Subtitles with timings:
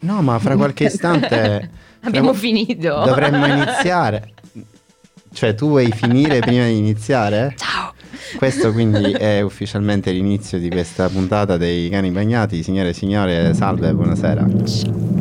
[0.00, 1.70] No, ma fra qualche istante...
[2.02, 3.02] Abbiamo finito.
[3.04, 4.34] Dovremmo iniziare.
[5.32, 7.54] Cioè, tu vuoi finire prima di iniziare?
[7.56, 7.92] Ciao.
[8.36, 12.62] Questo quindi è ufficialmente l'inizio di questa puntata dei cani bagnati.
[12.62, 14.46] Signore e signore, salve, buonasera.
[14.46, 15.17] E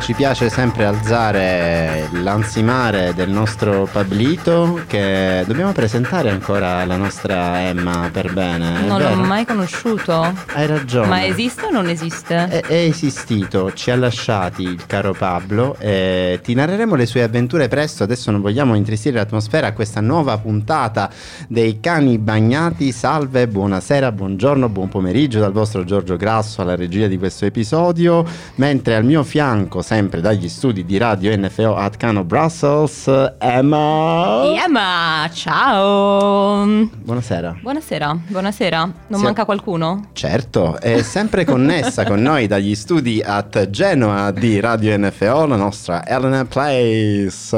[0.00, 8.08] ci piace sempre alzare l'ansimare del nostro Pablito che dobbiamo presentare ancora la nostra Emma
[8.10, 8.80] per bene.
[8.86, 10.34] Non l'ho mai conosciuto.
[10.54, 11.06] Hai ragione.
[11.06, 12.48] Ma esiste o non esiste?
[12.48, 17.68] È, è esistito, ci ha lasciati il caro Pablo e ti narreremo le sue avventure
[17.68, 18.02] presto.
[18.02, 21.10] Adesso non vogliamo intristire l'atmosfera a questa nuova puntata
[21.46, 22.90] dei cani bagnati.
[22.90, 28.24] Salve, buonasera, buongiorno, buon pomeriggio dal vostro Giorgio Grasso alla regia di questo episodio.
[28.54, 34.44] Mentre al mio fianco, sempre dagli studi di radio NFO at Cano Brussels, Emma.
[34.64, 36.64] Emma, ciao.
[36.94, 37.56] Buonasera.
[37.60, 38.78] Buonasera, buonasera.
[39.08, 39.24] Non Sì.
[39.24, 40.10] manca qualcuno?
[40.12, 46.06] Certo, è sempre connessa con noi dagli studi at Genoa di Radio NFO, la nostra
[46.06, 47.56] Elena Place.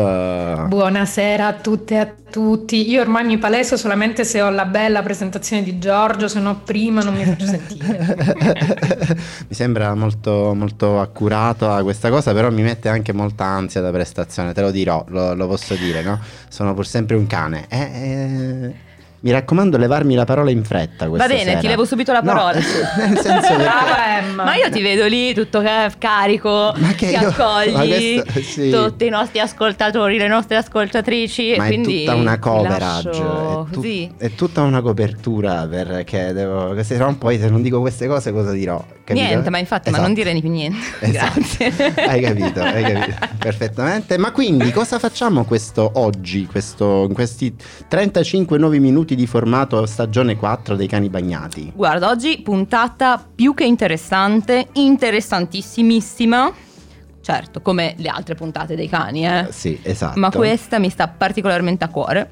[0.69, 2.89] Buonasera a tutte e a tutti.
[2.91, 7.03] Io ormai mi paleso solamente se ho la bella presentazione di Giorgio, se no prima
[7.03, 8.17] non mi faccio sentire.
[9.47, 14.53] mi sembra molto, molto accurata questa cosa, però mi mette anche molta ansia da prestazione,
[14.53, 16.21] te lo dirò, lo, lo posso dire, no?
[16.49, 17.67] Sono pur sempre un cane.
[17.69, 18.75] Eh, eh,
[19.23, 21.59] mi raccomando, levarmi la parola in fretta Va bene, sera.
[21.61, 22.53] ti levo subito la No, parola.
[22.59, 23.55] nel senso perché...
[23.57, 24.45] Brava Emma.
[24.45, 28.71] Ma io ti vedo lì tutto ca- carico, Ma che ti io- accogli questo- sì.
[28.71, 31.55] tutti i nostri ascoltatori, le nostre ascoltatrici.
[31.57, 34.13] Ma è tutta una coverage, lascio è, tu- così.
[34.19, 38.51] è tutta una copertura perché devo, se no poi se non dico queste cose cosa
[38.51, 38.85] dirò?
[39.05, 39.25] capito?
[39.27, 40.29] Niente, ma infatti, ma non Esatto.
[40.29, 40.79] dire più niente.
[41.01, 41.41] Esatto.
[41.59, 41.95] Grazie.
[42.07, 44.19] Hai capito, hai capito perfettamente.
[44.19, 47.55] Ma quindi cosa facciamo questo oggi, questo, in questi
[47.89, 51.73] 35 nuovi minuti di formato stagione 4 dei cani bagnati?
[51.75, 56.53] Guarda, oggi puntata più che interessante, interessantissimissima.
[57.23, 59.47] Certo, come le altre puntate dei cani, eh.
[59.51, 60.19] Sì, esatto.
[60.19, 62.29] Ma questa mi sta particolarmente a cuore.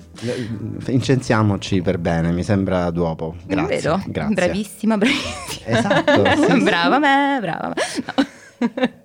[0.88, 3.36] Incensiamoci per bene, mi sembra dopo.
[3.44, 3.76] Grazie.
[3.76, 4.02] Vero?
[4.06, 4.34] grazie.
[4.34, 5.78] Bravissima, bravissima.
[5.78, 6.62] Esatto, sì, sì.
[6.62, 7.74] brava me, brava me.
[8.04, 8.28] No.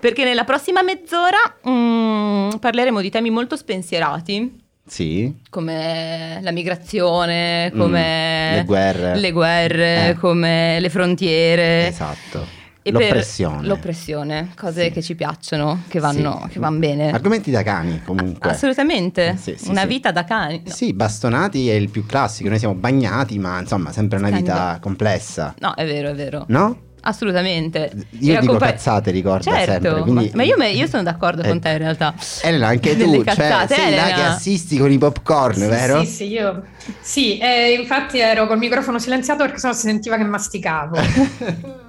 [0.00, 1.38] Perché nella prossima mezz'ora
[1.68, 9.16] mm, parleremo di temi molto spensierati, Sì, come la migrazione, come Mm, le guerre.
[9.16, 10.14] le guerre, Eh.
[10.14, 11.86] come le frontiere.
[11.88, 12.62] esatto.
[12.86, 13.66] E L'oppressione.
[13.66, 14.90] L'oppressione, cose Sì.
[14.90, 16.48] che ci piacciono, che vanno, Sì.
[16.52, 17.10] che vanno bene.
[17.12, 18.50] Argomenti da cani comunque.
[18.50, 20.60] Assolutamente, Sì, una vita da cani.
[20.66, 20.70] No.
[20.70, 24.78] Sì, bastonati è il più classico, noi siamo bagnati, ma insomma sempre una vita Scandalo.
[24.80, 26.44] complessa, No, è vero, è vero.
[26.48, 26.78] no?
[27.06, 27.90] Assolutamente.
[28.20, 30.00] Io Era dico compa- cazzate, ricorda Certo, sempre.
[30.02, 30.30] Quindi...
[30.34, 32.14] ma, io, me- io sono d'accordo Eh, con te in realtà.
[32.42, 34.14] Elena, anche tu, cioè, cazzate, sei là Elena.
[34.14, 36.00] che assisti con i popcorn, Sì, vero?
[36.04, 36.62] Sì, sì, io.
[37.00, 40.96] Sì, eh, infatti ero col microfono silenziato perché sennò si sentiva che masticavo.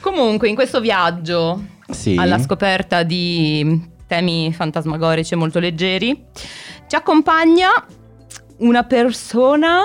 [0.00, 2.16] Comunque, in questo viaggio Sì.
[2.18, 6.24] alla scoperta di temi fantasmagorici e molto leggeri,
[6.86, 7.68] ci accompagna
[8.58, 9.84] una persona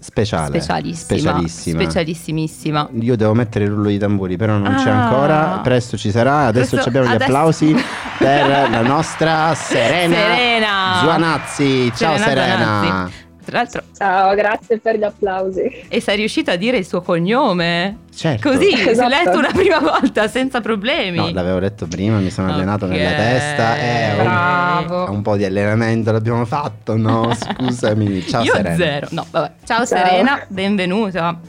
[0.00, 0.46] Speciale.
[0.60, 1.18] specialissima.
[1.18, 1.80] Specialissima.
[1.82, 2.88] Specialissimissima.
[3.00, 5.04] Io devo mettere il rullo di tamburi, però non c'è Ah.
[5.04, 5.60] ancora.
[5.62, 6.46] Presto ci sarà.
[6.46, 7.74] Adesso Questo- abbiamo gli adesso- applausi
[8.18, 10.98] per la nostra Serena, Serena.
[11.02, 11.92] Zuanazzi.
[11.94, 12.56] Ciao Serena.
[12.82, 13.12] Zuanazzi.
[13.50, 15.84] Tra l'altro, Ciao, grazie per gli applausi.
[15.88, 17.98] e sei riuscita a dire il suo cognome?
[18.14, 18.48] Certo.
[18.50, 19.08] Così, si è Esatto.
[19.08, 21.16] letto una prima volta senza problemi.
[21.16, 23.76] No, l'avevo detto prima, mi sono allenato nella testa.
[23.76, 25.10] È un, Bravo.
[25.10, 27.32] un po' di allenamento l'abbiamo fatto, no?
[27.34, 28.24] Scusami.
[28.26, 28.76] Ciao Io Serena.
[28.76, 29.06] zero.
[29.10, 29.50] No, vabbè.
[29.64, 29.86] Ciao, Ciao.
[29.86, 31.40] Serena, benvenuta.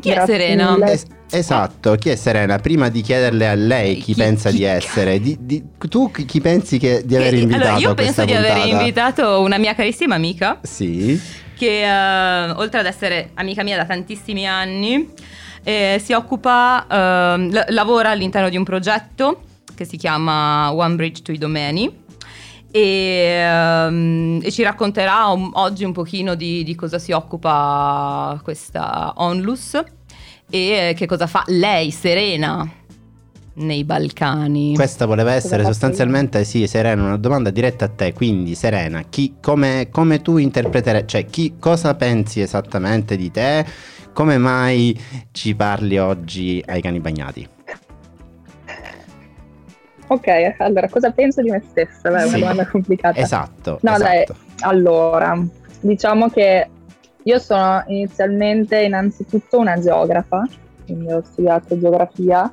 [0.00, 0.70] Chi è Grazie Serena?
[0.72, 1.15] mille.
[1.28, 2.58] Es- esatto, chi è Serena?
[2.58, 6.40] Prima di chiederle a lei chi, Chi- pensa chi- di essere, di- di- tu chi,
[6.40, 10.58] pensi che, di aver invitato allora, io penso di aver invitato una mia carissima amica.
[10.62, 11.20] Sì,
[11.56, 15.08] che eh, oltre ad essere amica mia da tantissimi anni
[15.64, 19.40] eh, si occupa, ehm, l- lavora all'interno di un progetto
[19.74, 21.90] che si chiama One Bridge to i Domeni
[22.70, 29.12] e, ehm, e ci racconterà un- oggi un pochino di, di cosa si occupa questa
[29.16, 29.82] Onlus
[30.56, 32.68] e che cosa fa lei, Serena,
[33.54, 34.74] nei Balcani.
[34.74, 39.36] questa voleva essere faccio sostanzialmente, sì, Serena, una domanda diretta a te, quindi Serena, chi,
[39.40, 43.64] come, come tu interpreterai, cioè chi, cosa pensi esattamente di te,
[44.12, 44.98] come mai
[45.32, 47.48] ci parli oggi ai cani bagnati?
[50.08, 52.10] Ok, allora cosa penso di me stessa?
[52.10, 52.38] Beh, è una Sì.
[52.38, 53.18] domanda complicata.
[53.18, 54.36] Esatto, No, dai, esatto.
[54.60, 55.36] allora,
[55.80, 56.68] diciamo che
[57.26, 60.46] io sono inizialmente innanzitutto una geografa,
[60.84, 62.52] quindi ho studiato geografia,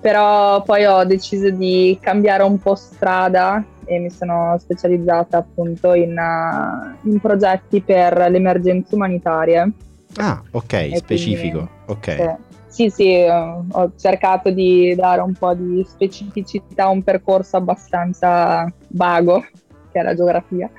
[0.00, 6.16] però poi ho deciso di cambiare un po' strada e mi sono specializzata appunto in,
[6.16, 9.70] uh, in progetti per le emergenze umanitarie.
[10.16, 11.68] Ah, ok, e specifico.
[11.84, 12.36] Quindi, ok.
[12.68, 19.44] Sì, sì, ho cercato di dare un po' di specificità a un percorso abbastanza vago,
[19.90, 20.70] che è la geografia.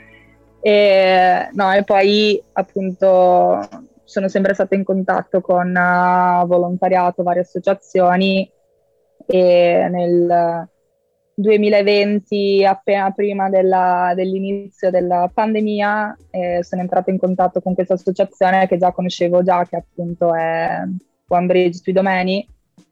[0.62, 3.60] E, no, e poi appunto
[4.04, 8.50] sono sempre stata in contatto con uh, volontariato, varie associazioni
[9.28, 10.68] e nel
[11.36, 18.68] 2020, appena prima della, dell'inizio della pandemia, eh, sono entrata in contatto con questa associazione
[18.68, 20.82] che già conoscevo già, che appunto è
[21.28, 22.46] One Bridge sui domeni,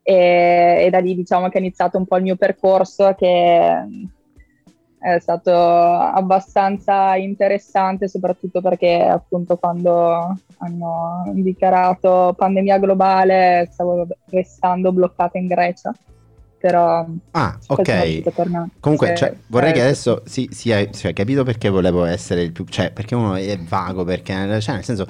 [0.03, 3.83] e, e da lì diciamo che è iniziato un po' il mio percorso che
[4.99, 15.37] è stato abbastanza interessante, soprattutto perché appunto quando hanno dichiarato pandemia globale stavo restando bloccata
[15.37, 15.93] in Grecia.
[16.59, 18.79] Però ah ok.
[18.79, 22.89] comunque cioè, vorrei che adesso si sia cioè, capito perché volevo essere il più cioè
[22.91, 25.05] perché uno è vago perché cioè, nel senso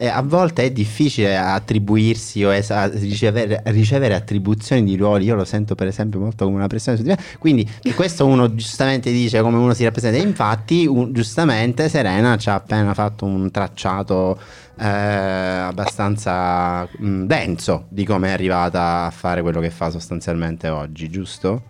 [0.00, 5.24] eh, a volte è difficile attribuirsi o es- ricevere, ricevere, attribuzioni di ruoli.
[5.24, 7.18] Io lo sento, per esempio, molto come una pressione su di me.
[7.38, 10.16] Quindi, questo uno giustamente dice come uno si rappresenta.
[10.16, 14.38] Infatti, un, giustamente, Serena ci ha appena fatto un tracciato
[14.78, 20.68] eh, abbastanza mh, mm, denso di come è arrivata a fare quello che fa sostanzialmente
[20.68, 21.62] oggi, giusto?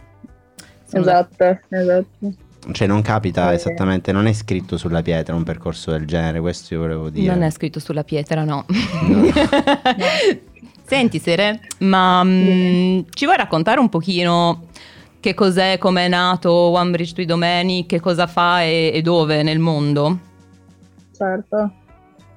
[0.90, 2.46] Esatto, esatto.
[2.70, 6.81] Cioè non capita esattamente, non è scritto sulla pietra un percorso del genere, questo io
[6.81, 7.32] volevo dire.
[7.32, 8.64] Non è scritto sulla pietra, no.
[8.69, 9.22] no.
[10.84, 14.69] Senti Sere, ma mh, mm, ci vuoi raccontare un pochino
[15.20, 19.43] che cos'è, come è nato One Bridge to Domeni, che cosa fa e, e dove
[19.43, 20.19] nel mondo?
[21.14, 21.72] Certo.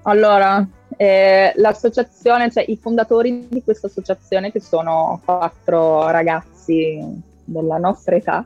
[0.04, 0.68] Allora,
[0.98, 7.00] eh, l'associazione, cioè i fondatori di questa associazione, che sono quattro ragazzi
[7.44, 8.46] della nostra età,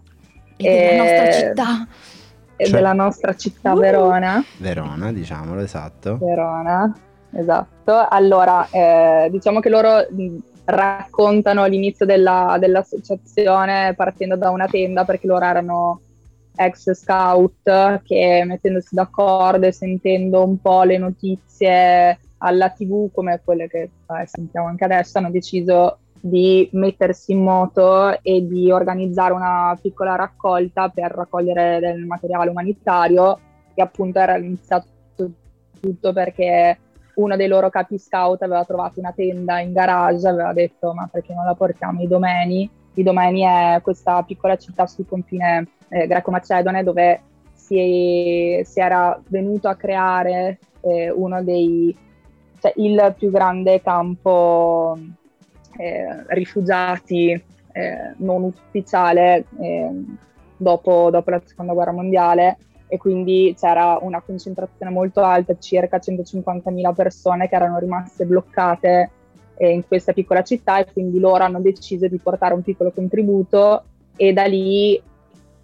[0.57, 1.88] e della nostra città.
[2.57, 3.78] E cioè, della nostra città uh.
[3.80, 4.44] Verona.
[4.57, 6.18] Verona, diciamolo, esatto.
[6.18, 6.94] Verona,
[7.34, 8.07] esatto.
[8.10, 10.06] Allora, eh, diciamo che loro
[10.66, 16.02] raccontano l'inizio della, dell'associazione partendo da una tenda perché loro erano
[16.56, 23.68] ex scout che mettendosi d'accordo e sentendo un po' le notizie alla tv come quelle
[23.68, 29.77] che eh, sentiamo anche adesso hanno deciso di mettersi in moto e di organizzare una
[29.80, 33.39] piccola raccolta per raccogliere del materiale umanitario
[33.75, 34.88] che appunto era iniziato
[35.80, 36.80] tutto perché
[37.16, 41.31] uno dei loro capi scout aveva trovato una tenda in garage, aveva detto ma perché
[41.36, 42.68] non la portiamo i domeni?
[42.95, 47.21] I domeni è questa piccola città sul confine eh, greco-macedone dove
[47.54, 51.95] si, si, era venuto a creare eh, uno dei,
[52.60, 54.98] cioè il più grande campo
[56.27, 59.89] rifugiati eh, non ufficiale eh,
[60.56, 62.57] dopo, dopo, la seconda guerra mondiale.
[62.88, 69.10] E quindi c'era una concentrazione molto alta, circa 150.000 persone che erano rimaste bloccate
[69.57, 70.80] eh, in questa piccola città.
[70.80, 73.83] E quindi loro hanno deciso di portare un piccolo contributo.
[74.16, 75.01] E da lì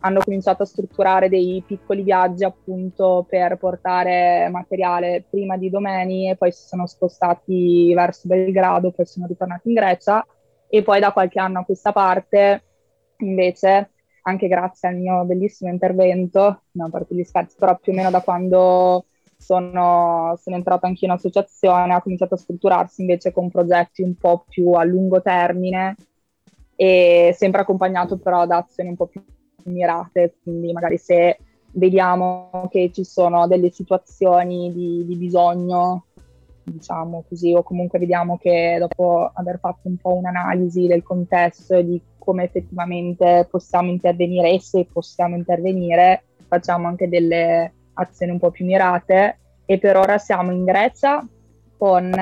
[0.02, 6.36] hanno cominciato a strutturare dei piccoli viaggi appunto per portare materiale prima di Domeni e
[6.36, 10.26] poi si sono spostati verso Belgrado, poi sono ritornati in Grecia
[10.68, 12.64] e poi da qualche anno a questa parte
[13.18, 13.92] invece
[14.24, 18.22] anche grazie al mio bellissimo intervento, no, parte gli scherzi, però più o meno da
[18.22, 19.06] quando
[19.38, 24.46] sono, sono entrata anche in associazione, ha cominciato a strutturarsi invece con progetti un po'
[24.48, 25.96] più a lungo termine
[26.76, 29.24] e sempre accompagnato però da azioni un po' più
[29.66, 31.38] mirate, quindi magari se
[31.74, 36.06] vediamo che ci sono delle situazioni di, di bisogno,
[36.64, 41.86] diciamo così, o comunque vediamo che dopo aver fatto un po' un'analisi del contesto e
[41.86, 48.52] di come effettivamente possiamo intervenire e se possiamo intervenire, facciamo anche delle azioni un po'
[48.52, 49.38] più mirate.
[49.66, 51.26] E per ora siamo in Grecia
[51.78, 52.14] con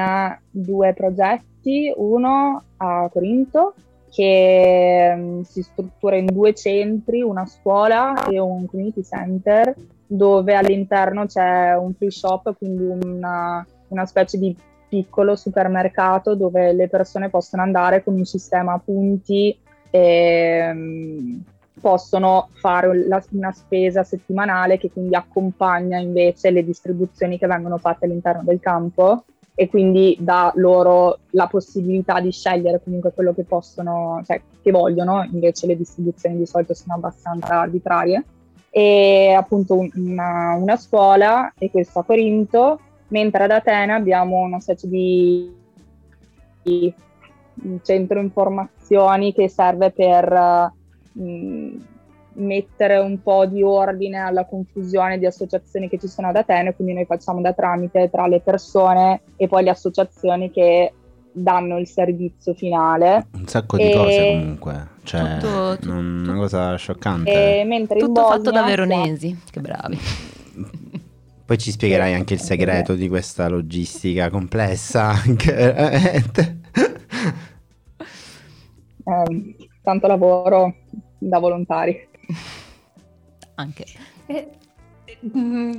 [0.51, 3.73] due progetti, uno a Corinto
[4.09, 9.73] che um, si struttura in due centri, una scuola e un community center,
[10.05, 14.55] dove all'interno c'è un free shop, quindi una, una specie di
[14.89, 19.55] piccolo supermercato dove le persone possono andare con un sistema a punti
[19.91, 21.43] e um,
[21.79, 28.05] possono fare la, una spesa settimanale che quindi accompagna invece le distribuzioni che vengono fatte
[28.05, 29.23] all'interno del campo
[29.59, 35.27] e quindi dà loro la possibilità di scegliere comunque quello che possono, cioè che vogliono,
[35.33, 38.23] invece le distribuzioni di solito sono abbastanza arbitrarie.
[38.69, 44.87] e appunto una, una scuola e questo a Corinto, mentre ad Atene abbiamo una specie
[44.87, 45.53] di,
[46.63, 46.93] di
[47.81, 50.71] centro informazioni che serve per
[51.11, 51.75] mh,
[52.39, 56.93] mettere un po' di ordine alla confusione di associazioni che ci sono ad Atene, quindi
[56.93, 60.93] noi facciamo da tramite tra le persone e poi le associazioni che
[61.31, 63.27] danno il servizio finale.
[63.33, 63.93] Un sacco di e...
[63.93, 67.59] cose comunque, cioè tutto, tutto, una cosa scioccante.
[67.59, 69.97] E mentre tutto Bosnia, fatto da veronesi, che bravi.
[71.45, 75.13] Poi ci spiegherai anche il segreto di questa logistica complessa.
[75.25, 76.23] eh,
[79.81, 80.75] tanto lavoro
[81.17, 82.08] da volontari.
[83.59, 83.85] Anche.
[84.27, 84.51] Eh,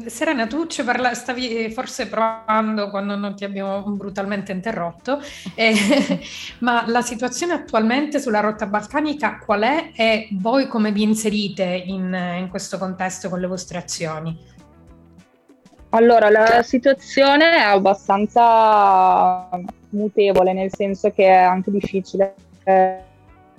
[0.07, 5.19] Serena, tu ci parla, stavi forse provando quando non ti abbiamo brutalmente interrotto,
[5.55, 5.73] eh,
[6.61, 12.13] ma la situazione attualmente sulla rotta balcanica qual è e voi come vi inserite in,
[12.39, 14.37] in questo contesto con le vostre azioni?
[15.91, 19.49] Allora, la situazione è abbastanza
[19.91, 22.35] mutevole, nel senso che è anche difficile
[22.65, 23.09] eh,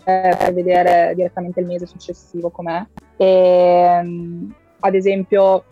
[0.03, 2.85] vedere direttamente il mese successivo com'è.
[3.17, 5.63] E, ehm, ad esempio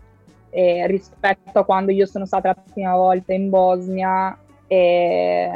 [0.50, 5.50] eh, rispetto a quando io sono stata la prima volta in Bosnia, eh,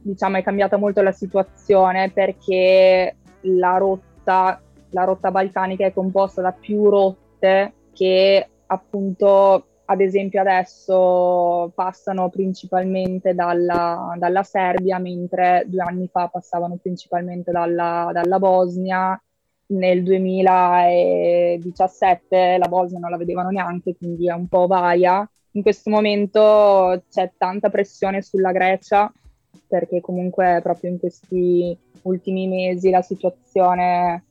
[0.00, 4.60] diciamo è cambiata molto la situazione perché la rotta,
[4.90, 13.34] la rotta balcanica è composta da più rotte che appunto ad esempio adesso passano principalmente
[13.34, 19.18] dalla, dalla Serbia, mentre due anni fa passavano principalmente dalla, dalla Bosnia
[19.68, 25.26] nel 2017 la Bosnia non la vedevano neanche, quindi è un po' varia.
[25.52, 29.10] In questo momento c'è tanta pressione sulla Grecia
[29.66, 34.24] perché comunque proprio in questi ultimi mesi la situazione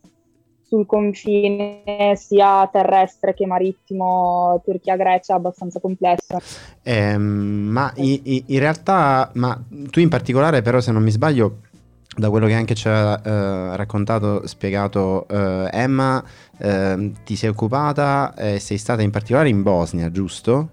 [0.67, 6.39] sul confine sia terrestre che marittimo Turchia-Grecia è abbastanza complessa.
[6.83, 9.59] Eh, ma in, in realtà, ma
[9.89, 11.59] tu in particolare però se non mi sbaglio
[12.17, 16.24] da quello che anche ci ha eh, raccontato, spiegato eh, Emma,
[16.57, 20.69] eh, ti sei occupata e sei stata in particolare in Bosnia, giusto?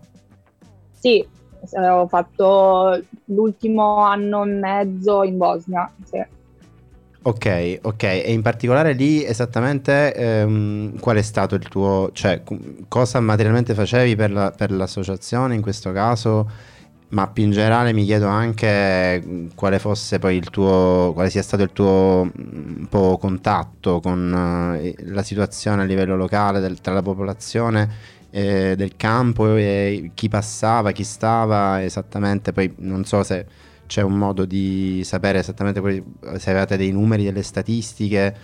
[0.90, 5.88] Sì, eh, ho fatto l'ultimo anno e mezzo in Bosnia.
[6.04, 6.42] Sì.
[7.26, 12.42] Ok, ok, e in particolare lì esattamente ehm, qual è stato il tuo, cioè
[12.86, 16.50] cosa materialmente facevi per, la, per l'associazione in questo caso?
[17.08, 21.62] Ma più in generale mi chiedo anche quale fosse poi il tuo, quale sia stato
[21.62, 27.02] il tuo un po' contatto con eh, la situazione a livello locale del, tra la
[27.02, 27.88] popolazione
[28.32, 33.46] eh, del campo e chi passava, chi stava esattamente, poi non so se
[33.86, 36.02] c'è un modo di sapere esattamente poi,
[36.36, 38.34] se avete dei numeri, delle statistiche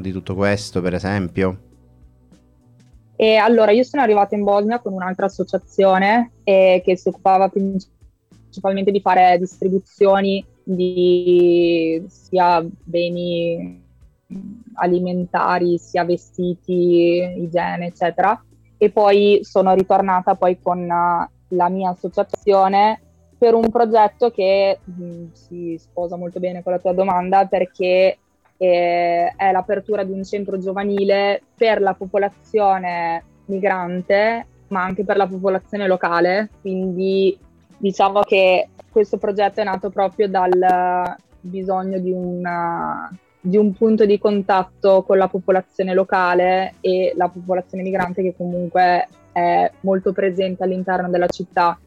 [0.00, 1.58] di tutto questo per esempio.
[3.16, 8.90] E allora io sono arrivata in Bosnia con un'altra associazione eh, che si occupava principalmente
[8.90, 13.82] di fare distribuzioni di sia beni
[14.74, 18.42] alimentari, sia vestiti, igiene, eccetera.
[18.76, 23.00] E poi sono ritornata poi con uh, la mia associazione
[23.36, 28.18] per un progetto che mh, mm, si sposa molto bene con la tua domanda perché
[28.56, 35.26] eh, è l'apertura di un centro giovanile per la popolazione migrante ma anche per la
[35.26, 37.38] popolazione locale, quindi
[37.76, 43.10] diciamo che questo progetto è nato proprio dal bisogno di, una,
[43.40, 49.08] di un punto di contatto con la popolazione locale e la popolazione migrante che comunque
[49.32, 51.78] è molto presente all'interno della città.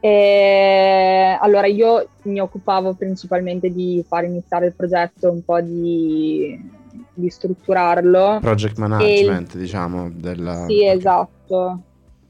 [0.00, 6.58] E allora io mi occupavo principalmente di far iniziare il progetto, un po' di,
[7.12, 8.38] di strutturarlo.
[8.40, 9.60] Project management, il...
[9.60, 10.10] diciamo.
[10.10, 10.64] Della...
[10.66, 11.80] Sì, esatto,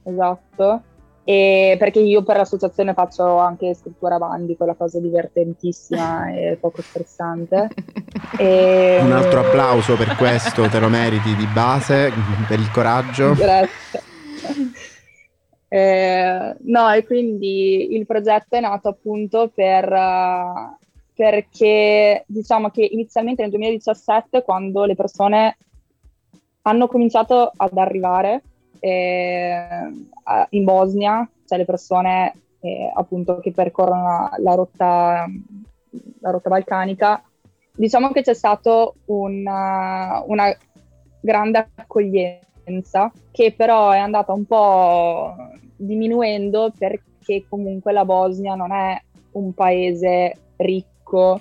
[0.02, 0.82] esatto.
[1.22, 7.68] E perché io per l'associazione faccio anche scrittura bandi, quella cosa divertentissima e poco stressante.
[8.36, 8.98] E...
[9.00, 12.12] Un altro applauso per questo, te lo meriti di base,
[12.48, 13.34] per il coraggio.
[13.34, 14.02] Grazie.
[15.72, 20.76] Eh, no, e quindi il progetto è nato appunto per, uh,
[21.14, 25.56] perché diciamo che inizialmente nel 2017, quando le persone
[26.62, 28.42] hanno cominciato ad arrivare,
[28.80, 29.92] eh,
[30.50, 35.26] in Bosnia, cioè le persone eh, appunto che percorrono la, la, rotta,
[36.20, 37.22] la, rotta, balcanica,
[37.76, 40.56] diciamo che c'è stata una, una
[41.20, 42.48] grande accoglienza
[43.30, 45.34] che però è andata un po'
[45.76, 49.00] diminuendo perché comunque la Bosnia non è
[49.32, 51.40] un paese ricco,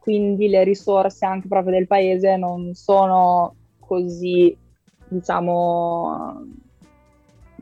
[0.00, 4.56] quindi le risorse anche proprio del paese non sono così
[5.08, 6.44] diciamo,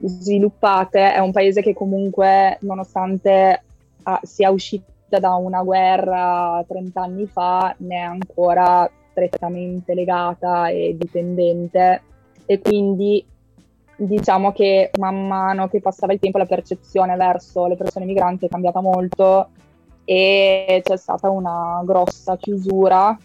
[0.02, 3.62] sviluppate, è un paese che comunque, nonostante
[4.02, 10.96] ah, sia uscita da una guerra 30 anni fa, ne è ancora strettamente legata e
[10.98, 12.02] dipendente
[12.46, 13.24] e quindi
[13.96, 18.48] diciamo che man mano che passava il tempo la percezione verso le persone migranti è
[18.48, 19.48] cambiata molto
[20.04, 23.16] e c'è stata una grossa chiusura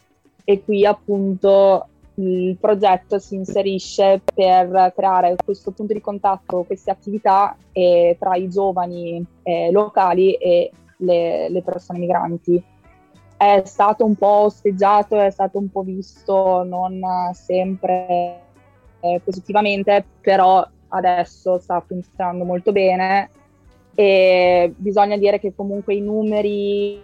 [0.44, 7.56] e qui appunto il progetto si inserisce per creare questo punto di contatto, queste attività
[7.72, 12.62] eh, tra i giovani eh, locali e le, le, persone migranti.
[13.38, 18.49] È stato un po' osteggiato, è stato un po' visto non sempre
[19.00, 23.30] eh, positivamente, però adesso sta funzionando molto bene
[23.96, 27.02] e bisogna dire che comunque i numeri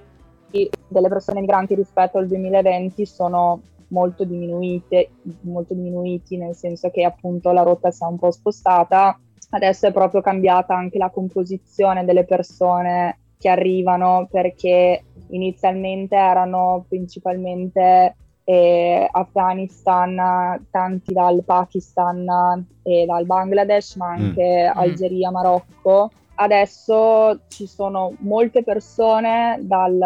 [0.87, 5.09] delle persone migranti rispetto al 2020 sono molto diminuite,
[5.41, 9.19] molto diminuiti nel senso che appunto la rotta si è un po' spostata.
[9.49, 18.15] Adesso è proprio cambiata anche la composizione delle persone che arrivano perché inizialmente erano principalmente
[18.45, 24.21] eh, Afghanistan, tanti dal Pakistan e dal Bangladesh, ma mm.
[24.21, 24.77] anche mm.
[24.77, 26.11] Algeria, Marocco.
[26.35, 29.97] Adesso ci sono molte persone dal,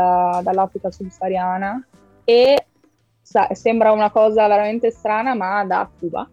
[0.43, 1.85] dall'Africa subsahariana
[2.23, 2.65] e
[3.21, 6.27] sa- sembra una cosa veramente strana, ma da Cuba.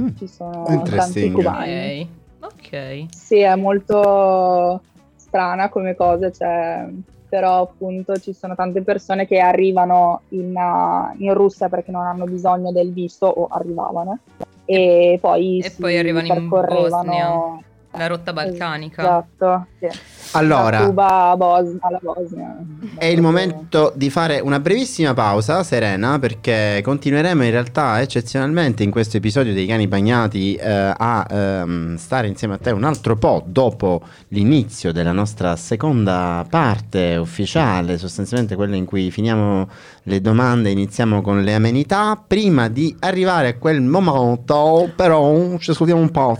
[0.00, 0.08] Mm.
[0.16, 2.20] Ci sono tanti cubani.
[2.40, 3.06] Ok.
[3.10, 4.80] Sì, è molto
[5.16, 6.88] strana come cosa, cioè,
[7.32, 12.26] però appunto ci sono tante persone che arrivano in, uh, in Russia perché non hanno
[12.26, 14.18] bisogno del visto o arrivavano
[14.66, 17.58] e poi, e poi arrivano in Bosnia
[17.92, 19.00] la rotta balcanica.
[19.00, 19.88] Esatto, sì.
[20.32, 22.56] Allora, Cuba Bos- alla Bosnia.
[22.96, 28.90] È il momento di fare una brevissima pausa, Serena, perché continueremo in realtà eccezionalmente in
[28.90, 33.42] questo episodio dei cani bagnati eh, a ehm, stare insieme a te un altro po'
[33.46, 39.68] dopo l'inizio della nostra seconda parte ufficiale, sostanzialmente quella in cui finiamo
[40.04, 42.22] le domande, iniziamo con le amenità.
[42.24, 46.36] Prima di arrivare a quel momento, però, ci ascoltiamo un po'.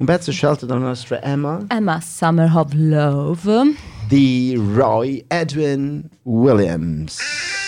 [0.00, 1.62] Un pezzo scelto dalla nostra Emma.
[1.68, 3.74] Emma Summer of Love.
[4.08, 7.59] Di Roy Edwin Williams.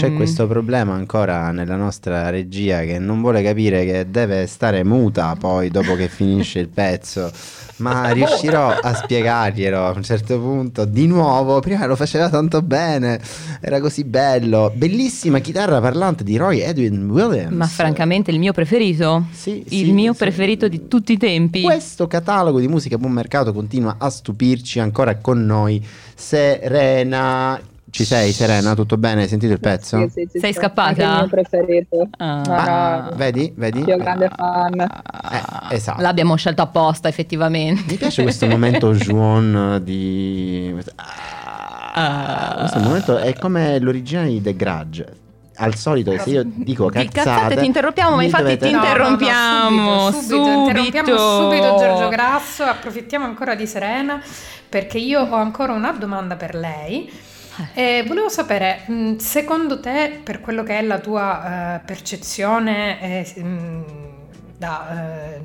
[0.00, 5.36] C'è questo problema ancora nella nostra regia che non vuole capire che deve stare muta
[5.38, 7.30] poi dopo che finisce il pezzo.
[7.76, 10.86] Ma riuscirò a spiegarglielo a un certo punto.
[10.86, 13.20] Di nuovo, prima lo faceva tanto bene,
[13.60, 14.72] era così bello.
[14.74, 17.54] Bellissima chitarra parlante di Roy Edwin Williams.
[17.54, 19.26] Ma francamente il mio preferito?
[19.32, 20.18] Sì, il sì, mio sì.
[20.18, 21.62] preferito di tutti i tempi.
[21.62, 25.84] Questo catalogo di musica buon mercato continua a stupirci ancora con noi.
[26.14, 27.58] Serena,
[27.90, 28.74] ci sei Serena?
[28.74, 29.22] Tutto bene?
[29.22, 29.98] Hai sentito il pezzo?
[30.00, 30.58] Sì, sì, sì, Sei sì.
[30.58, 30.88] scappata?
[30.88, 32.08] Anche il mio preferito.
[32.18, 32.40] Ah.
[32.42, 33.52] Ah, vedi?
[33.56, 33.80] Vedi?
[33.86, 34.80] io grande fan.
[34.80, 36.00] Eh, esatto.
[36.00, 37.82] L'abbiamo scelto apposta, effettivamente.
[37.86, 40.74] Mi piace questo momento Juon di...
[41.94, 42.56] Ah.
[42.60, 45.06] Questo momento è come l'originale di The Grudge.
[45.56, 47.10] Al solito se io dico Di cazzate...
[47.40, 51.42] cazzate ti interrompiamo, ma infatti dovete- ti No, no, no, interrompiamo, subito, subito, interrompiamo subito.
[51.42, 54.22] subito Giorgio Grasso, approfittiamo ancora di Serena
[54.70, 57.10] perché io ho ancora una domanda per lei.
[57.74, 63.00] E volevo sapere, mh, secondo te, per quello che è la tua eh, percezione
[63.34, 63.84] eh, mh,
[64.56, 65.40] da, eh,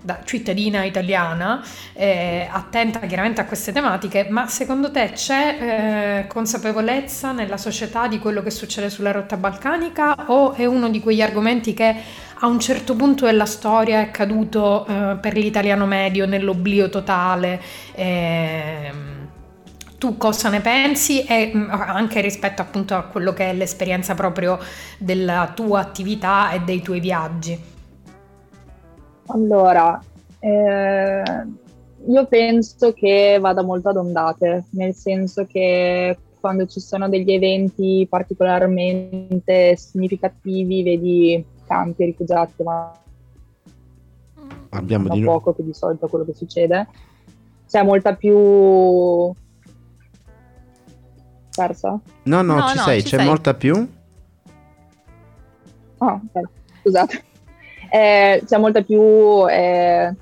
[0.00, 1.62] da cittadina italiana,
[1.94, 8.18] eh, attenta chiaramente a queste tematiche, ma secondo te c'è eh, consapevolezza nella società di
[8.18, 11.96] quello che succede sulla rotta balcanica o è uno di quegli argomenti che
[12.40, 17.60] a un certo punto della storia è caduto eh, per l'italiano medio nell'oblio totale?
[17.94, 19.23] ehm,
[20.04, 24.58] tu cosa ne pensi e mh, anche rispetto appunto a quello che è l'esperienza proprio
[24.98, 27.58] della tua attività e dei tuoi viaggi?
[29.28, 29.98] Allora,
[30.40, 31.22] eh,
[32.06, 38.06] io penso che vada molto ad ondate, nel senso che quando ci sono degli eventi
[38.06, 42.92] particolarmente significativi, vedi campi rifugiati, ma
[44.68, 46.88] Abbiamo da di poco che di solito quello che succede,
[47.66, 49.34] c'è molta più...
[51.54, 51.98] Persa?
[52.24, 53.26] No, no, No, ci no, sei, ci c'è sei.
[53.26, 53.88] molta più?
[55.98, 56.48] Ah, ok,
[56.80, 57.24] scusate.
[57.90, 59.00] Eh, c'è molta più,
[59.48, 60.12] eh,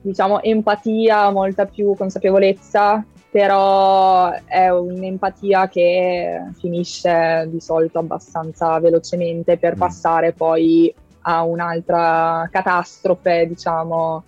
[0.00, 9.74] diciamo, empatia, molta più consapevolezza, però è un'empatia che finisce di solito abbastanza velocemente per
[9.74, 9.78] Mm.
[9.78, 10.94] passare poi
[11.26, 14.24] a un'altra catastrofe, diciamo.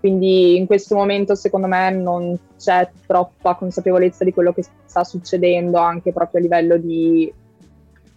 [0.00, 5.78] Quindi in questo momento secondo me non c'è troppa consapevolezza di quello che sta succedendo
[5.78, 7.32] anche proprio a livello di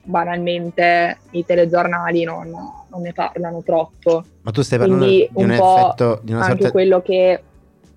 [0.03, 2.49] banalmente i telegiornali non,
[2.89, 4.23] non ne parlano troppo.
[4.41, 6.19] Ma tu stai parlando Quindi di un, un effetto...
[6.23, 6.71] Di una Anche sorta...
[6.71, 7.43] quello che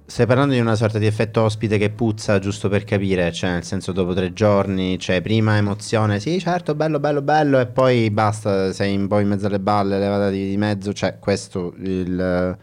[0.07, 3.65] Stai parlando di una sorta di effetto ospite che puzza, giusto per capire, cioè nel
[3.65, 8.71] senso dopo tre giorni, cioè prima emozione, sì certo, bello, bello, bello, e poi basta,
[8.75, 12.59] sei un po' in mezzo alle balle, levata di, di mezzo, cioè questo il...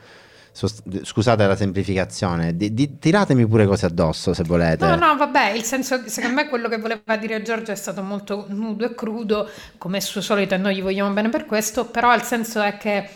[0.52, 4.86] sost- scusate la semplificazione, di- di- tiratemi pure cose addosso se volete.
[4.86, 8.46] No, no, vabbè, il senso, secondo me quello che voleva dire Giorgio è stato molto
[8.50, 12.22] nudo e crudo, come suo solito e noi gli vogliamo bene per questo, però il
[12.22, 13.08] senso è che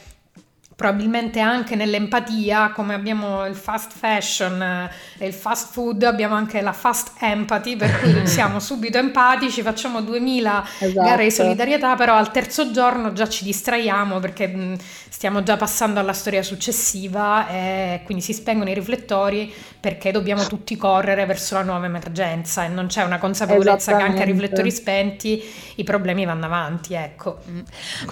[0.75, 6.59] probabilmente anche nell'empatia, come abbiamo il fast fashion eh, e il fast food, abbiamo anche
[6.61, 12.15] la fast empathy, per cui siamo subito empatici, facciamo 2000 esatto, gare di solidarietà, però
[12.15, 14.77] al terzo giorno già ci distraiamo perché mh,
[15.09, 20.75] stiamo già passando alla storia successiva e quindi si spengono i riflettori perché dobbiamo tutti
[20.75, 25.41] correre verso la nuova emergenza e non c'è una consapevolezza che anche a riflettori spenti
[25.75, 27.37] i problemi vanno avanti, ecco.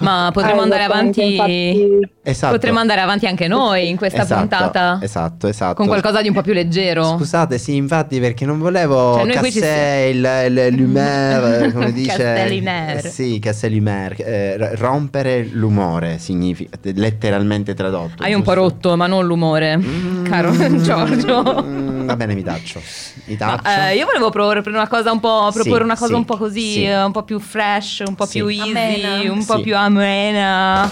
[0.00, 1.20] Ma potremmo andare avanti.
[1.22, 2.53] infatti- Esatto.
[2.54, 4.98] Potremmo andare avanti anche noi in questa Esatto, puntata.
[5.02, 5.74] Esatto, esatto.
[5.74, 7.16] Con qualcosa di un po' più leggero.
[7.16, 11.92] Scusate, sì, infatti, perché non volevo Cioè, noi qui ci cassare il, il- l'humeur, come
[11.92, 12.16] dice.
[12.16, 13.06] Castell'humeur.
[13.06, 14.14] Eh, Sì, casser l'humeur.
[14.18, 18.22] eh, rompere l'umore significa, letteralmente tradotto.
[18.22, 18.68] Hai un po' giusto?
[18.68, 21.62] rotto, ma non l'umore, Mm, caro Giorgio.
[21.64, 22.80] mm, va bene, mi taccio.
[23.24, 23.68] Mi taccio.
[23.68, 26.36] eh, io volevo proporre una cosa un po', Sì, proporre una cosa sì, un po'
[26.36, 26.86] così, sì.
[26.86, 28.38] un po' più fresh, un po' Sì.
[28.38, 29.32] più easy, Amena.
[29.32, 29.62] un po' Sì.
[29.62, 30.90] più amena.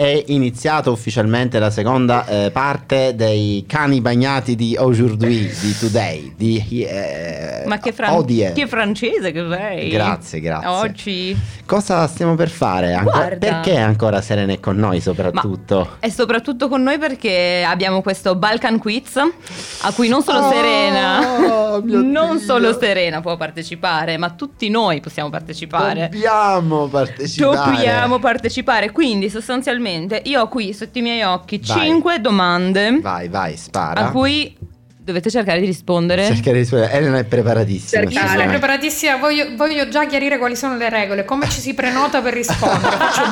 [0.00, 6.86] È iniziata ufficialmente la seconda eh, parte dei cani bagnati di aujourd'hui, di today, di
[6.88, 8.52] eh, Ma che, fran- odie.
[8.54, 9.90] che francese che sei.
[9.90, 10.68] Grazie, grazie.
[10.70, 11.36] Oggi.
[11.66, 12.94] Cosa stiamo per fare?
[12.94, 13.36] Anco- Guarda.
[13.46, 15.96] Perché ancora Serena è con noi soprattutto?
[16.00, 21.76] E soprattutto con noi perché abbiamo questo Balkan Quiz a cui non solo Oh, Serena,
[21.84, 22.38] non Dio.
[22.38, 26.08] solo Serena può partecipare, ma tutti noi possiamo partecipare.
[26.10, 27.70] Dobbiamo partecipare.
[27.76, 29.88] Dobbiamo partecipare, quindi sostanzialmente
[30.24, 31.78] io ho qui sotto i miei occhi Vai.
[31.86, 34.06] 5 domande Vai, vai, spara.
[34.06, 34.56] a cui
[35.02, 36.24] dovete cercare di rispondere.
[36.26, 36.92] Cercare di rispondere.
[36.92, 38.02] Elena è preparatissima.
[38.02, 42.20] Io sono preparatissima, voglio, voglio già chiarire quali sono le regole, come ci si prenota
[42.20, 42.96] per rispondere.
[42.96, 43.22] Faccio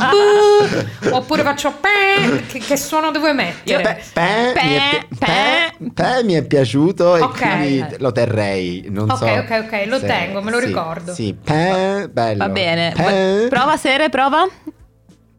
[1.08, 3.82] buh, oppure faccio pe, che, che suono devo Io- mettere.
[3.82, 8.86] Pe- pe- Pe- mi è pe- Pe mi è piaciuto e quindi lo terrei.
[8.88, 11.12] Non Ok, so ok, ok, lo se- tengo, me lo sì, ricordo.
[11.14, 12.38] Sì, Pe, bello.
[12.38, 12.92] Va bene.
[12.96, 13.46] Pe.
[13.48, 14.44] Prova Sere, prova.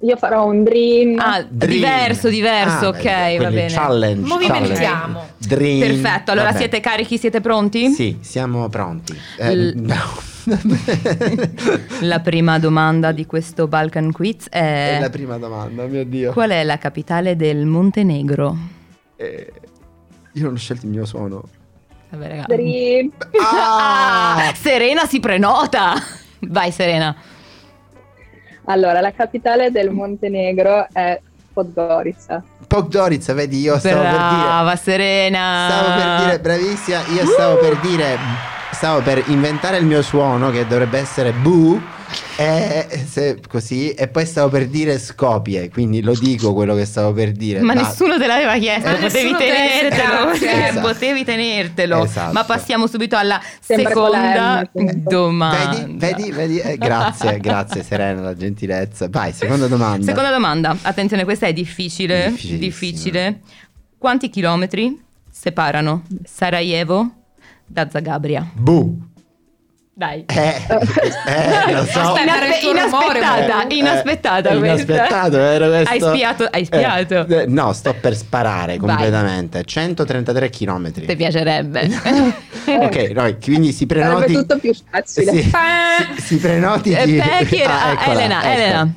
[0.01, 1.19] Io farò un dream.
[1.19, 1.73] Ah, Dream.
[1.73, 3.67] diverso, diverso, Ah, ok, va bene.
[3.67, 4.27] Challenge.
[4.27, 5.27] Movimentiamo.
[5.37, 5.79] Dream.
[6.01, 6.57] Perfetto, allora Vabbè.
[6.57, 7.89] siete carichi, siete pronti?
[7.91, 9.13] Sì, siamo pronti.
[9.37, 10.27] Eh, L- no.
[12.01, 16.31] La prima domanda di questo Balkan Quiz È è la prima domanda, mio Dio.
[16.31, 18.55] qual è la capitale del Montenegro?
[19.17, 19.51] Eh,
[20.33, 21.43] io non ho scelto il mio suono.
[22.09, 22.43] Vabbè, raga.
[22.47, 23.11] Dream.
[23.41, 24.37] Ah!
[24.49, 25.93] Ah, Serena si prenota.
[26.39, 27.13] Vai Serena.
[28.69, 31.19] Allora, la capitale del Montenegro è
[31.51, 32.43] Podgorica.
[32.67, 35.67] Podgorica, vedi, io stavo per dire Brava Serena.
[35.69, 38.17] Stavo per dire, bravissima, io stavo per dire,
[38.71, 41.81] stavo per inventare il mio suono che dovrebbe essere bu,
[42.37, 47.11] e, se- così, e poi stavo per dire scopie, quindi lo dico quello che stavo
[47.13, 47.61] per dire.
[47.61, 50.25] Ma Da- nessuno te l'aveva chiesto, Ma potevi tenertelo.
[50.25, 50.47] grazie.
[50.69, 50.87] Esatto.
[50.87, 52.03] Potevi tenertelo.
[52.03, 52.33] Esatto.
[52.33, 55.01] Ma passiamo subito alla la seconda comunque.
[55.01, 55.77] domanda.
[55.85, 59.07] Vedi, vedi, vedi, eh, grazie, grazie Serena, la gentilezza.
[59.09, 60.05] Vai, seconda domanda.
[60.05, 60.75] Seconda domanda.
[60.81, 62.33] Attenzione, questa è difficile.
[62.39, 63.39] Difficile.
[63.97, 64.99] Quanti chilometri
[65.31, 67.09] separano Sarajevo
[67.65, 68.47] da Zagabria?
[68.53, 68.97] Bu.
[69.99, 70.23] Dai.
[70.27, 70.55] Eh,
[71.27, 71.99] eh, lo so.
[71.99, 74.93] Aspetta, il tuo rumore, inaspettata, Eh, inaspettata eh, questa.
[74.93, 75.89] Inaspettato, era questo.
[75.91, 77.27] Hai spiato, hai spiato.
[77.27, 78.87] Eh, eh, no, sto per sparare Vai.
[78.87, 79.61] completamente.
[79.65, 80.91] 133 km.
[81.05, 81.89] Ti piacerebbe.
[82.65, 84.33] ok, no, quindi si Sarebbe prenoti.
[84.33, 85.43] tutto più facile.
[85.51, 87.19] Pa- si, si prenoti Eh, di...
[87.19, 88.47] Ah, eccola, Elena, ecco.
[88.61, 88.93] Elena.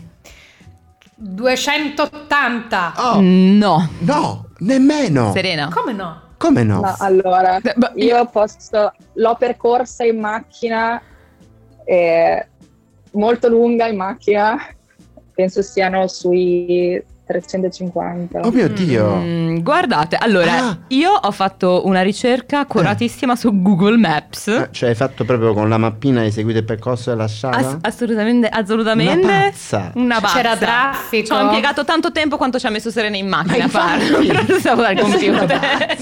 [1.16, 2.92] 280.
[2.96, 3.88] Oh, No.
[3.98, 5.32] no, nemmeno.
[5.32, 5.68] Serena.
[5.68, 6.20] Come no?
[6.42, 6.80] Come no?
[6.80, 7.60] No, allora,
[7.94, 11.00] io posso, l'ho percorsa in macchina,
[11.84, 12.48] eh,
[13.12, 14.58] molto lunga in macchina,
[15.32, 17.00] penso siano sui
[17.40, 18.40] 350.
[18.40, 19.16] Oh mio Dio.
[19.16, 20.78] Mm, guardate, allora, Ah.
[20.88, 24.48] io ho fatto una ricerca accuratissima su Google Maps.
[24.48, 27.56] Eh, Cioè hai fatto proprio con la mappina hai seguito il percorso della strada?
[27.58, 29.26] Ass- assolutamente, assolutamente.
[29.26, 29.90] Una pazza.
[29.94, 30.34] Una pazza.
[30.36, 31.26] C'era traffico.
[31.26, 34.18] Ci ho impiegato tanto tempo quanto ci ha messo Serena in macchina a farlo.
[34.26, 35.96] Però stavo dal computer.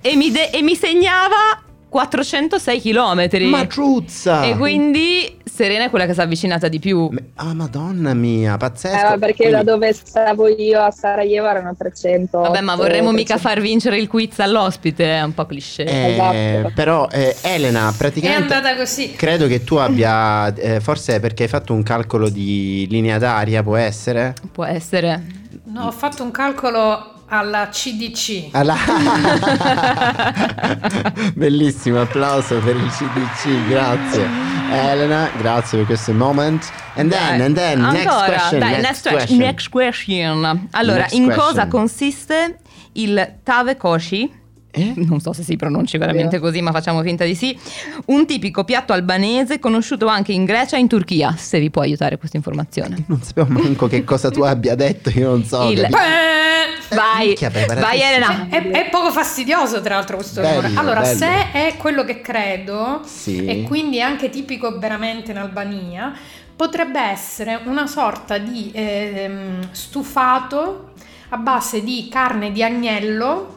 [0.00, 3.28] e, mi de- e mi segnava 406 km.
[3.48, 4.42] Ma truzza!
[4.42, 7.10] E quindi Serena è quella che si è avvicinata di più.
[7.34, 9.14] Ah, madonna mia, pazzesco.
[9.14, 12.38] Eh, perché Quindi- da dove stavo io a Sarajevo erano 300.
[12.38, 15.82] Vabbè, ma vorremmo mica far vincere il quiz all'ospite, è un po' cliché.
[15.84, 16.72] Eh, Esatto.
[16.76, 19.10] Però eh, Elena, È praticamente andata così.
[19.14, 23.74] credo che tu abbia, eh, forse perché hai fatto un calcolo di linea d'aria, può
[23.74, 24.34] essere?
[24.52, 25.24] Può essere.
[25.64, 28.48] No, ho fatto un calcolo alla CDC.
[28.52, 28.76] Alla-
[31.34, 34.26] Bellissimo applauso per il CDC, grazie.
[34.70, 36.70] Elena, grazie per questo moment.
[36.96, 38.58] And then, Dai, and then, next ancora, question.
[38.60, 39.38] dai, next, next, que- question.
[39.38, 40.68] next question.
[40.72, 41.44] Allora, Next in question.
[41.46, 42.58] cosa consiste
[42.92, 44.30] il tave koshi?
[44.70, 44.92] Eh?
[44.96, 46.42] Non so se si pronunci veramente Vero.
[46.42, 47.58] così, ma facciamo finta di sì.
[48.06, 52.18] Un tipico piatto albanese conosciuto anche in Grecia e in Turchia, se vi può aiutare
[52.18, 53.04] questa informazione.
[53.06, 55.70] Non sapevo manco che cosa tu abbia detto, io non so.
[55.70, 57.80] Il- Eh, Vai, preparatissima.
[57.80, 58.46] vai Elena.
[58.48, 60.80] È, è poco fastidioso, tra l'altro, questo Bello, rumore.
[60.80, 61.18] Allora, bello.
[61.18, 63.44] se è quello che credo, Sì.
[63.44, 66.12] e quindi anche tipico veramente in Albania,
[66.56, 70.92] potrebbe essere una sorta di ehm, stufato
[71.30, 73.56] a base di carne di agnello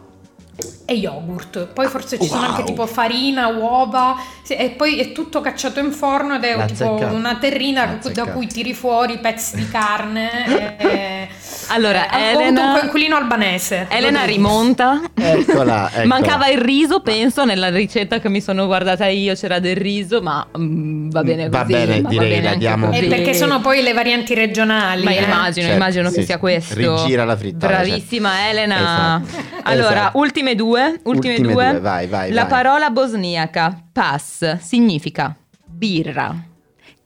[0.85, 1.67] e yogurt.
[1.67, 2.49] Poi forse ci sono Wow.
[2.51, 6.65] anche tipo farina, uova, sì, e poi è tutto cacciato in forno ed è L'ha
[6.65, 7.15] tipo azzeccato.
[7.15, 10.77] una terrina da cui tiri fuori pezzi di carne.
[10.77, 11.27] e-
[11.71, 13.87] Allora, eh, ho avuto Elena- un coinquilino albanese.
[13.89, 14.99] Elena rimonta.
[15.13, 16.05] Eccola, eccola.
[16.05, 20.45] Mancava il riso, penso, nella ricetta che mi sono guardata io c'era del riso, ma
[20.57, 21.71] mm, va bene Va così.
[21.71, 22.87] bene, ma direi va bene la diamo.
[22.87, 23.05] così.
[23.05, 25.03] E perché sono poi le varianti regionali.
[25.05, 25.21] Ma eh.
[25.23, 26.75] immagino, Certo, immagino sì, che sia questo.
[26.75, 29.21] Rigira la frittata, Bravissima Elena.
[29.25, 29.59] Esatto.
[29.63, 30.17] Allora, Esatto.
[30.17, 31.69] ultime due, ultime, Ultime due.
[31.71, 32.49] due, vai, vai, La vai.
[32.49, 35.35] parola bosniaca pass significa
[35.65, 36.35] birra,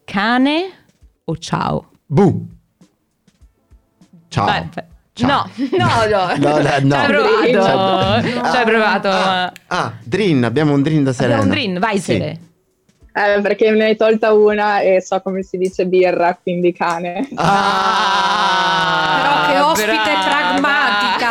[0.03, 0.69] cane
[1.25, 1.89] o ciao.
[2.05, 2.47] Bu.
[4.27, 4.45] Ciao.
[4.45, 4.84] Vai, vai.
[5.13, 5.27] Ciao.
[5.27, 6.36] No, no, no.
[6.38, 6.95] No, no, no.
[6.95, 8.27] Ci hai provato.
[8.27, 8.51] No.
[8.51, 9.08] Ci hai provato.
[9.10, 11.36] Ah, ah, Drin, abbiamo un Drin da Serena.
[11.39, 12.12] Abbiamo un drin, vai Sì.
[12.13, 12.39] Sere.
[13.17, 17.25] Eh, perché me ne hai tolta una e so come si dice birra, quindi cane.
[17.29, 17.38] Però
[19.47, 20.60] che Ah, ospite brava.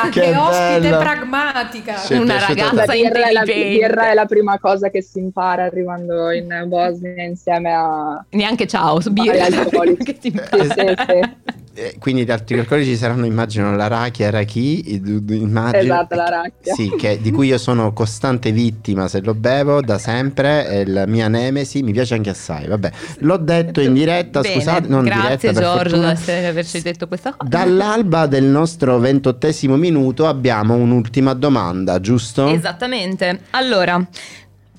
[0.09, 0.99] Che che, ospite bello.
[0.99, 1.97] pragmatica.
[1.97, 2.07] Sì.
[2.07, 2.75] Ci è Una ragazza.
[2.75, 3.79] La birra, è la, intelligente.
[3.79, 8.25] birra è la prima cosa che si impara arrivando in Bosnia insieme a...
[8.31, 9.47] Neanche ciao, birra.
[9.47, 11.63] Che ti Sì, sì, sì.
[11.75, 15.95] Eh, quindi gli altri alcolici ci saranno, immagino, l'arachia, arachi, immagino.
[15.95, 16.75] Esatto, l'arachia.
[16.75, 21.07] Sì, che, di cui io sono costante vittima se lo bevo da sempre, è la
[21.07, 22.91] mia nemesi, mi piace anche assai, vabbè.
[23.19, 26.21] L'ho detto in diretta, Bene, scusate, non grazie diretta, per Giorgio fortuna.
[26.25, 27.51] per averci detto questa cosa.
[27.51, 32.47] Dall'alba del nostro ventottesimo minuto abbiamo un'ultima domanda, giusto?
[32.49, 33.41] Esattamente.
[33.51, 34.07] Allora,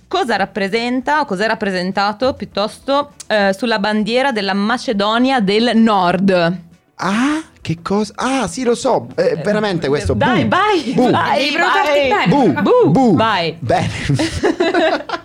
[0.08, 6.64] cosa rappresenta o cos'è rappresentato piuttosto eh, sulla bandiera della Macedonia del Nord?
[6.98, 8.14] Ah, che cosa?
[8.16, 10.14] Ah, sì, lo so, eh, veramente questo.
[10.14, 12.28] Dai, bu, vai, bu, vai, Devi vai.
[12.28, 12.36] bene.
[13.16, 13.58] Vai.
[13.60, 13.92] Bene.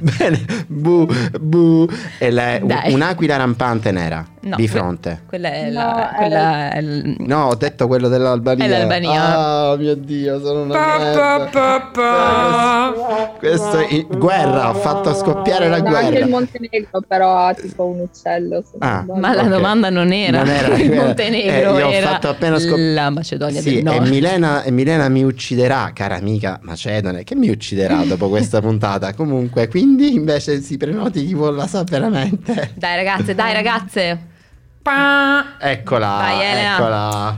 [0.00, 1.06] Bene, bu,
[1.40, 1.88] bu.
[2.18, 2.92] E Dai.
[2.92, 5.22] un'aquila rampante nera No, di que- fronte.
[5.26, 6.10] Quella è No, la...
[6.12, 8.64] è- quella è il- No, ho detto quello dell'Albania.
[8.64, 9.36] È l'Albania.
[9.70, 13.32] Ah, mio Dio, sono una Pa, pa, pa, pa.
[13.38, 16.26] Questo è in- guerra, ho fatto scoppiare la No, anche il guerra.
[16.28, 18.62] Montenegro però ha tipo un uccello.
[18.78, 19.04] Ah.
[19.14, 21.02] Ma la domanda non era, Non era il quella.
[21.04, 24.08] Montenegro, Eh, io ho fatto appena scop- la Macedonia Sì, del e Nord.
[24.08, 29.12] Milena, e Milena mi ucciderà, cara amica Macedone, che mi ucciderà dopo questa puntata.
[29.14, 32.72] Comunque, quindi invece si prenoti chi vuole la sa veramente.
[32.74, 34.18] Dai ragazze, dai ragazze.
[34.86, 35.56] Pa.
[35.58, 37.36] Eccola, Vai, eccola.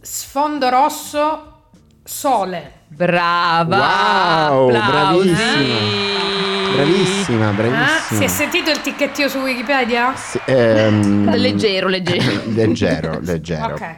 [0.00, 1.62] Sfondo rosso,
[2.04, 2.82] sole.
[2.86, 4.48] Brava.
[4.50, 5.30] Wow, applausi.
[5.32, 6.74] bravissima.
[6.76, 8.18] Bravissima, Ah, bravissima.
[8.20, 10.14] si è sentito il ticchettio su Wikipedia?
[10.14, 12.40] Sì, ehm, Leggero, leggero.
[12.54, 13.74] leggero, leggero.
[13.74, 13.94] Ok.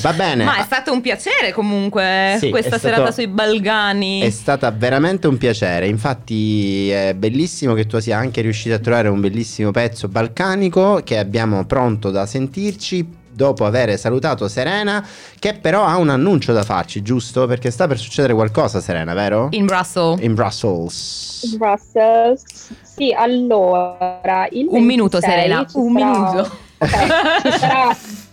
[0.00, 0.44] Va bene.
[0.44, 4.20] Ma è stato un piacere comunque Sì, questa è stato- serata sui Balgani.
[4.20, 9.08] È stata veramente un piacere, infatti è bellissimo che tu sia anche riuscito a trovare
[9.08, 15.04] un bellissimo pezzo balcanico che abbiamo pronto da sentirci dopo aver salutato Serena
[15.40, 17.46] che però ha un annuncio da farci, giusto?
[17.46, 19.48] Perché sta per succedere qualcosa Serena, vero?
[19.52, 20.20] In Brussels.
[20.22, 21.56] In Brussels.
[21.56, 22.42] Brussels.
[22.82, 24.46] Sì, allora.
[24.50, 26.56] il Un minuto 26 Serena, un sarà- minuto.
[26.78, 27.96] Ok, ci sarà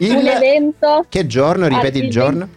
[0.00, 1.66] Il- un evento Che giorno?
[1.68, 2.48] Ripeti il giorno?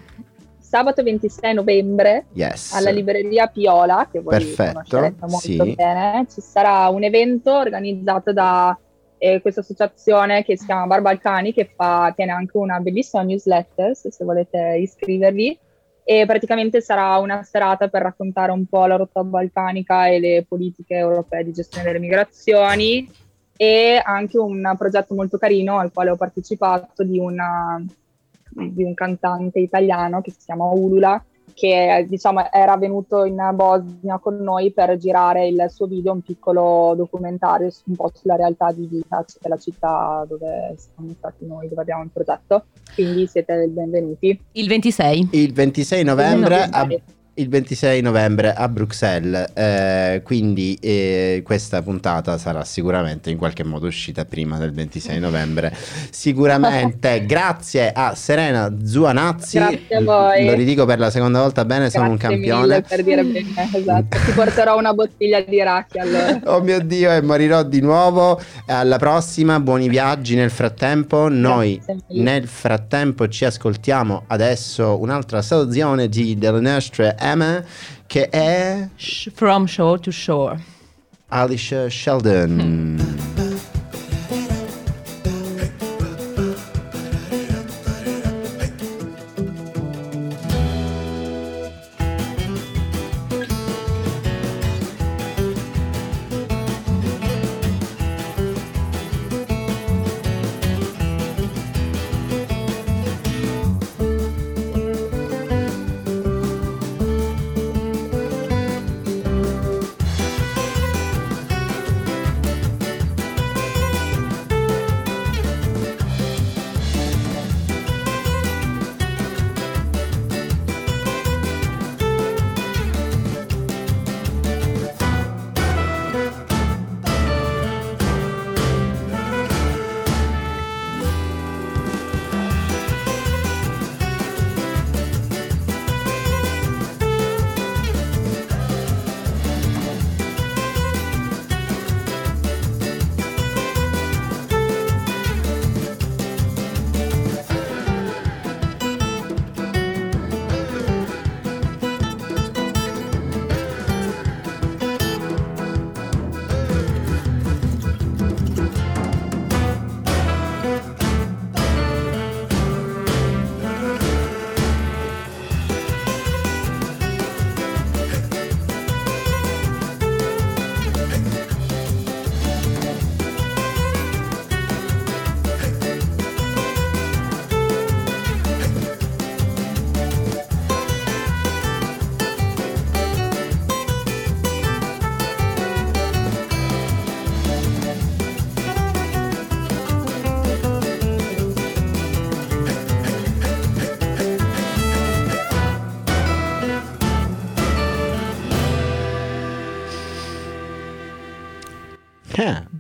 [0.60, 2.74] sabato 26 novembre Yes.
[2.74, 5.74] alla libreria Piola, che voi Perfetto, molto sì.
[5.76, 6.26] bene.
[6.28, 8.76] Ci sarà un evento organizzato da
[9.20, 13.96] eh, questa associazione che si chiama Bar Balcani, che fa, tiene anche una bellissima newsletter,
[13.96, 15.58] se, se volete iscrivervi.
[16.04, 20.96] E praticamente sarà una serata per raccontare un po' la rotta balcanica e le politiche
[20.96, 23.10] europee di gestione delle migrazioni
[23.56, 27.84] e anche un progetto molto carino al quale ho partecipato di, una,
[28.50, 34.38] di un cantante italiano che si chiama Ulula che diciamo era venuto in Bosnia con
[34.38, 38.88] noi per girare il suo video, un piccolo documentario su- un po' sulla realtà di
[38.88, 42.66] vita della città dove siamo stati noi, dove abbiamo il progetto.
[42.96, 44.40] Quindi siete il benvenuti.
[44.54, 45.30] Il 26.
[45.32, 47.02] Il 26 novembre a, Sì.
[47.36, 53.88] Il 26 novembre a Bruxelles, eh, quindi eh, questa puntata sarà sicuramente in qualche modo
[53.88, 55.76] uscita prima del 26 novembre.
[56.12, 60.46] Sicuramente grazie a Serena Zuanazzi, Grazie a voi.
[60.46, 62.82] lo ridico per la seconda volta bene, sono un Grazie campione.
[62.82, 64.18] per dire bene, esatto.
[64.26, 66.40] Ti porterò una bottiglia di racchi allora.
[66.54, 68.40] Oh mio Dio, e morirò di nuovo.
[68.68, 71.30] Alla prossima, buoni viaggi nel frattempo.
[71.30, 77.64] Noi Grazie nel frattempo ci ascoltiamo adesso un'altra salutazione di delle nostre Emma
[78.06, 78.88] che è
[79.34, 80.60] From shore to shore.
[81.30, 82.60] Alicia Sheldon.
[82.60, 83.43] Hmm.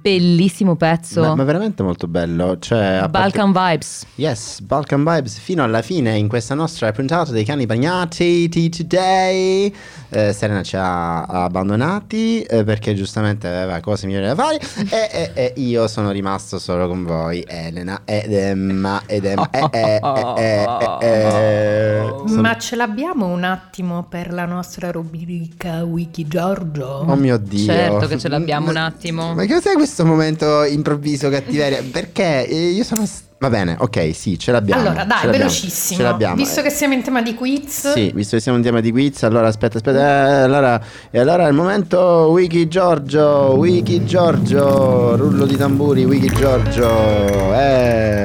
[0.03, 1.21] Bellissimo pezzo.
[1.21, 2.59] ma, ma veramente molto bello.
[2.59, 4.05] Cioè, a parte- Balkan Vibes.
[4.15, 9.73] Yes, Balkan Vibes fino alla fine in questa nostra puntata dei cani bagnati di today.
[10.09, 15.31] Eh, Serena ci ha abbandonati eh, perché giustamente aveva cose migliori da fare e, e-
[15.33, 19.49] e io sono rimasto solo con voi, Elena ed Emma ed Emma.
[19.71, 19.99] eh,
[20.37, 20.65] eh,
[21.01, 27.05] eh, Ma ce l'abbiamo un attimo per la nostra rubrica Wiki Giorgio?
[27.07, 27.65] Oh mio Dio.
[27.65, 29.33] Certo che ce l'abbiamo un attimo.
[29.33, 31.83] Ma cos'è questo momento improvviso cattiveria?
[31.91, 33.07] Perché eh, io sono...
[33.37, 34.81] Va bene, ok, sì, ce l'abbiamo.
[34.83, 35.97] allora, ce dai, l'abbiamo, velocissimo.
[35.97, 36.35] Ce l'abbiamo.
[36.35, 39.21] Visto che siamo in tema di quiz, Sì, visto che siamo in tema di quiz,
[39.23, 39.99] allora aspetta, aspetta.
[39.99, 40.81] eh, allora,
[41.11, 47.53] e allora è il momento Wiki Giorgio, Wiki Giorgio, rullo di tamburi, Wiki Giorgio.
[47.53, 48.22] Eh,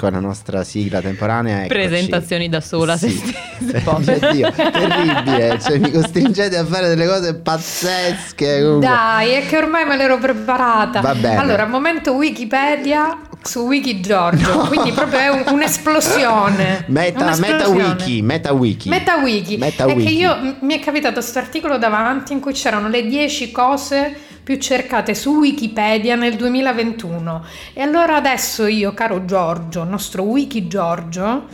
[0.00, 1.64] ecco la nostra sigla temporanea.
[1.64, 1.68] eccoci.
[1.80, 3.34] Presentazioni da sola, se Sì.
[3.84, 4.32] povera.
[4.32, 8.60] mio Dio, terribile, cioè mi costringete a fare delle cose pazzesche.
[8.62, 8.86] comunque.
[8.88, 11.00] dai, è che ormai me l'ero preparata.
[11.00, 11.36] Va bene.
[11.36, 16.84] Allora, momento Wikipedia su Wiki Giorgio, quindi proprio è un- un'esplosione.
[16.88, 17.82] Meta, meta Un'esplosione.
[17.84, 18.88] wiki, meta wiki.
[18.88, 19.56] Meta Wiki.
[19.56, 20.04] Meta è wiki.
[20.06, 24.16] che io mi è capitato questo articolo davanti in cui c'erano le 10 cose
[24.50, 27.44] più cercate su Wikipedia nel 2021.
[27.72, 31.44] E allora adesso io, caro Giorgio, nostro Wiki Giorgio,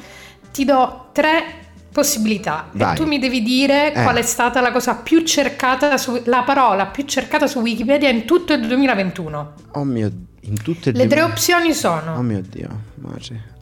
[0.50, 1.44] ti do tre
[1.92, 2.94] possibilità Vai.
[2.94, 4.02] e tu mi devi dire Eh.
[4.02, 8.24] qual è stata la cosa più cercata su la parola più cercata su Wikipedia in
[8.24, 9.52] tutto il 2021.
[9.72, 12.68] Oh mio in tutte Le tre opzioni sono Oh mio Dio.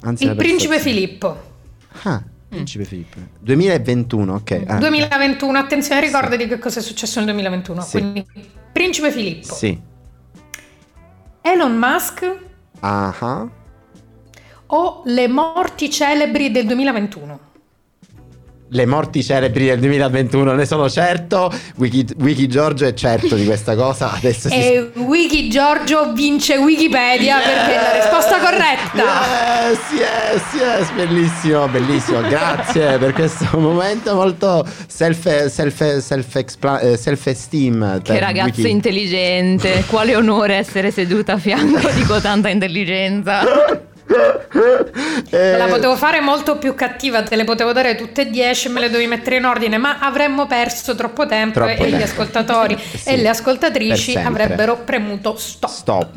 [0.03, 0.79] Anzi, il principe.
[0.79, 1.37] Filippo.
[2.05, 2.23] Ah,
[2.55, 3.19] principe Filippo.
[3.41, 4.63] 2021, ok.
[4.67, 4.77] ah.
[4.79, 7.81] 2021, attenzione, ricordati che cosa è successo nel 2021.
[7.83, 7.99] Sì.
[7.99, 8.27] Quindi,
[8.73, 9.81] Principe Filippo, Sì.
[11.43, 12.37] Elon Musk
[12.81, 13.15] Ah.
[13.19, 13.49] ah.
[14.67, 17.39] o le morti celebri del 2021?
[18.75, 21.49] Le morti celebri del 2021, ne sono certo.
[21.77, 24.11] Wiki, Wiki Giorgio è certo di questa cosa.
[24.11, 29.03] Adesso si E Wiki Giorgio vince Wikipedia perché è la risposta corretta.
[29.65, 32.21] Yes, yes, yes, bellissimo, bellissimo.
[32.23, 36.35] Grazie per questo momento molto self, self, self,
[36.81, 38.03] eh, self-esteem.
[38.03, 38.71] Che per ragazzo Wiki.
[38.71, 43.43] intelligente, quale onore essere seduta a fianco di cotanta intelligenza.
[44.07, 48.69] Te la Eh, potevo fare molto più cattiva, te le potevo dare tutte e dieci
[48.69, 51.91] e me le dovevi mettere in ordine, ma avremmo perso troppo tempo Troppo e gli
[51.91, 52.05] tempo.
[52.05, 55.71] ascoltatori Sì, e le ascoltatrici avrebbero premuto stop.
[55.71, 56.09] Stop,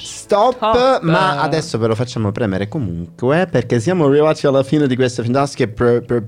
[0.00, 1.00] stop, Stop.
[1.02, 5.66] ma adesso ve lo facciamo premere comunque perché siamo arrivati alla fine di questa fantastica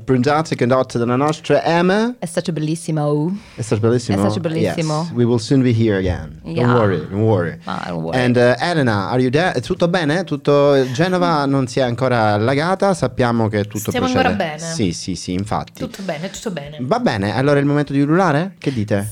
[0.05, 2.15] puntata condotta dalla nostra Emma.
[2.19, 3.37] È stato bellissimo.
[3.55, 4.17] È stato bellissimo.
[4.19, 5.01] È stato bellissimo.
[5.03, 5.11] Yes.
[5.15, 6.41] We will soon be here again.
[6.45, 6.67] Yeah.
[6.67, 7.59] Don't worry, don't worry.
[7.65, 8.19] Ah, don't worry.
[8.19, 9.59] And uh, Elena, are you there?
[9.61, 10.25] Tutto bene?
[10.25, 10.75] Tutto
[11.07, 14.29] Genova non si è ancora allagata, sappiamo che tutto Stiamo procede.
[14.29, 14.73] ancora bene.
[14.75, 15.81] Sì, sì, sì, infatti.
[15.81, 16.79] Tutto bene, tutto bene.
[16.81, 18.55] Va bene, allora è il momento di ululare?
[18.59, 19.09] Che dite?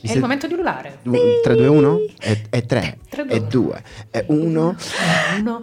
[0.00, 0.12] Sì.
[0.12, 1.00] È il momento di ululare.
[1.02, 4.76] 3, 2, 1 e 3 e 2 e 1
[5.38, 5.58] 1